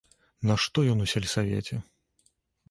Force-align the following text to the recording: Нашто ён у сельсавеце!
Нашто 0.51 0.83
ён 0.93 1.03
у 1.05 1.07
сельсавеце! 1.13 1.79